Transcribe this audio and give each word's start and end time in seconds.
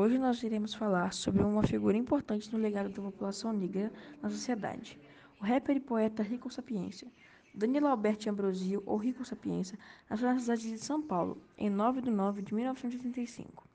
Hoje 0.00 0.16
nós 0.16 0.40
iremos 0.44 0.74
falar 0.74 1.12
sobre 1.12 1.42
uma 1.42 1.64
figura 1.64 1.96
importante 1.96 2.52
no 2.52 2.58
legado 2.60 2.88
da 2.88 3.02
população 3.02 3.52
negra 3.52 3.92
na 4.22 4.30
sociedade, 4.30 4.96
o 5.40 5.44
rapper 5.44 5.76
e 5.76 5.80
poeta 5.80 6.22
Rico 6.22 6.48
Sapiência. 6.52 7.08
Danilo 7.52 7.88
Alberto 7.88 8.30
Ambrosio, 8.30 8.80
ou 8.86 8.96
Rico 8.96 9.24
Sapiência, 9.24 9.76
nasceu 10.08 10.28
na 10.32 10.38
cidade 10.38 10.70
de 10.70 10.78
São 10.78 11.02
Paulo, 11.02 11.42
em 11.58 11.68
9 11.68 12.00
de 12.00 12.12
nove 12.12 12.42
de 12.42 12.54
1985. 12.54 13.66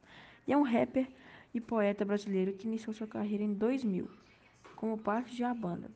E 0.47 0.53
é 0.53 0.57
um 0.57 0.61
rapper 0.61 1.09
e 1.53 1.59
poeta 1.59 2.05
brasileiro 2.05 2.53
que 2.53 2.69
iniciou 2.69 2.93
sua 2.93 3.05
carreira 3.05 3.43
em 3.43 3.53
2000, 3.53 4.09
como 4.77 4.97
parte 4.97 5.35
de 5.35 5.43
uma 5.43 5.53
banda. 5.53 5.91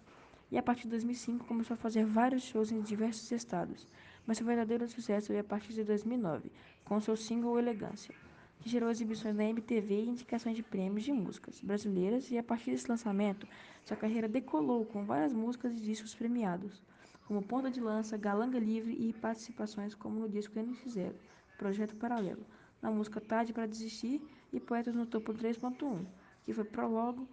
E 0.52 0.57
a 0.57 0.62
partir 0.62 0.84
de 0.84 0.89
2005 0.89 1.46
começou 1.46 1.75
a 1.75 1.78
fazer 1.78 2.05
vários 2.05 2.44
shows 2.44 2.70
em 2.70 2.82
diversos 2.82 3.32
estados, 3.32 3.88
mas 4.25 4.38
seu 4.38 4.46
verdadeiro 4.46 4.89
sucesso 4.89 5.30
veio 5.30 5.39
a 5.39 5.46
partir 5.46 5.71
de 5.71 5.86
2009, 5.86 6.52
com 6.84 7.00
seu 7.00 7.16
single 7.16 7.57
Elegância 7.57 8.14
que 8.60 8.70
gerou 8.70 8.89
exibições 8.89 9.36
na 9.36 9.46
MTV 9.46 9.94
e 9.94 10.10
indicações 10.10 10.55
de 10.55 10.64
prêmios 10.64 11.04
de 11.04 11.14
músicas 11.14 11.60
brasileiras, 11.62 12.31
e 12.31 12.38
a 12.38 12.44
partir 12.44 12.72
desse 12.72 12.90
lançamento, 12.90 13.48
sua 13.84 13.98
carreira 13.98 14.27
decolou 14.27 14.86
com 14.86 15.05
várias 15.05 15.34
músicas 15.34 15.73
e 15.73 15.81
discos 15.81 16.16
premiados, 16.16 16.81
como 17.28 17.41
Ponta 17.41 17.70
de 17.70 17.81
Lança, 17.81 18.17
Galanga 18.17 18.58
Livre 18.58 18.94
e 18.94 19.14
participações 19.14 19.94
como 19.94 20.20
no 20.20 20.30
disco 20.30 20.58
NX0, 20.58 21.14
Projeto 21.58 21.95
Paralelo, 21.95 22.45
na 22.81 22.90
música 22.90 23.20
Tarde 23.20 23.54
para 23.54 23.66
Desistir 23.66 24.22
e 24.54 24.59
Poetas 24.59 24.95
no 24.95 25.05
Topo 25.05 25.34
3.1, 25.34 26.05
que 26.45 26.53
foi 26.53 26.64
prólogo 26.64 27.28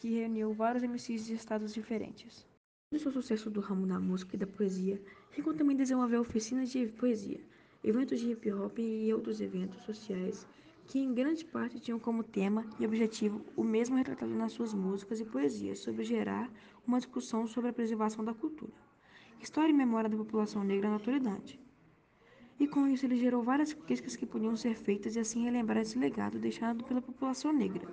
que 0.00 0.08
reuniu 0.08 0.52
vários 0.52 0.82
MCs 0.82 1.26
de 1.26 1.34
estados 1.34 1.74
diferentes. 1.74 2.46
Do 2.92 2.98
seu 2.98 3.12
sucesso 3.12 3.50
do 3.50 3.60
ramo 3.60 3.86
da 3.86 4.00
música 4.00 4.34
e 4.34 4.38
da 4.38 4.46
poesia, 4.46 5.00
Rico 5.30 5.54
também 5.54 5.76
desenvolveu 5.76 6.20
oficinas 6.20 6.70
de 6.70 6.86
poesia, 6.88 7.40
eventos 7.82 8.20
de 8.20 8.30
hip 8.30 8.52
hop 8.52 8.78
e 8.78 9.12
outros 9.12 9.40
eventos 9.40 9.82
sociais 9.82 10.46
que 10.86 10.98
em 10.98 11.14
grande 11.14 11.44
parte 11.44 11.78
tinham 11.78 11.98
como 11.98 12.24
tema 12.24 12.66
e 12.78 12.84
objetivo 12.84 13.40
o 13.56 13.62
mesmo 13.62 13.96
retratado 13.96 14.34
nas 14.34 14.52
suas 14.52 14.74
músicas 14.74 15.20
e 15.20 15.24
poesias 15.24 15.78
sobre 15.78 16.04
gerar 16.04 16.50
uma 16.86 16.98
discussão 16.98 17.46
sobre 17.46 17.70
a 17.70 17.72
preservação 17.72 18.24
da 18.24 18.34
cultura, 18.34 18.72
história 19.40 19.70
e 19.70 19.74
memória 19.74 20.10
da 20.10 20.16
população 20.16 20.64
negra 20.64 20.90
na 20.90 20.96
atualidade. 20.96 21.60
E 22.58 22.66
com 22.66 22.88
isso 22.88 23.06
ele 23.06 23.16
gerou 23.16 23.42
várias 23.42 23.72
críticas 23.72 24.16
que 24.16 24.26
podiam 24.26 24.56
ser 24.56 24.76
feitas 24.76 25.16
e 25.16 25.20
assim 25.20 25.44
relembrar 25.44 25.78
esse 25.78 25.98
legado 25.98 26.38
deixado 26.38 26.84
pela 26.84 27.00
população 27.00 27.52
negra. 27.52 27.88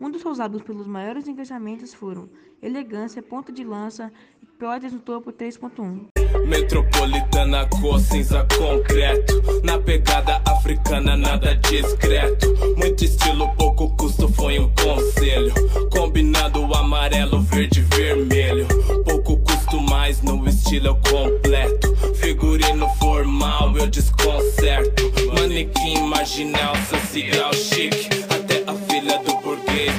Um 0.00 0.10
dos 0.10 0.24
usados 0.24 0.62
pelos 0.62 0.86
maiores 0.86 1.28
engajamentos 1.28 1.94
foram 1.94 2.28
Elegância, 2.60 3.22
Ponta 3.22 3.52
de 3.52 3.62
Lança 3.62 4.12
e 4.42 4.46
Poetas 4.46 4.92
no 4.92 5.00
Topo 5.00 5.32
3.1. 5.32 6.21
Metropolitana, 6.46 7.66
cor 7.66 8.00
cinza 8.00 8.46
concreto. 8.56 9.42
Na 9.62 9.78
pegada 9.78 10.40
africana, 10.44 11.16
nada 11.16 11.54
discreto. 11.56 12.52
Muito 12.76 13.04
estilo, 13.04 13.48
pouco 13.56 13.90
custo, 13.96 14.28
foi 14.28 14.58
um 14.58 14.70
conselho. 14.70 15.52
Combinado 15.90 16.62
amarelo, 16.74 17.40
verde 17.40 17.80
e 17.80 17.96
vermelho. 17.96 18.66
Pouco 19.04 19.36
custo 19.38 19.80
mais, 19.80 20.22
no 20.22 20.46
estilo 20.48 20.88
eu 20.88 20.96
completo. 20.96 21.94
Figurino 22.16 22.88
formal, 22.98 23.76
eu 23.76 23.86
desconcerto. 23.86 25.02
Manequim 25.34 26.00
marginal, 26.02 26.74
social 26.76 27.02
cigarro 27.12 27.54
chique. 27.54 28.08
Até 28.30 28.62
a 28.66 28.74
filha 28.74 29.18
do 29.18 29.34
burguês, 29.40 29.92